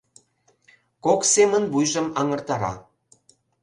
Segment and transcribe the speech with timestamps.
[1.05, 2.73] Кок семын вуйжым аҥыртара.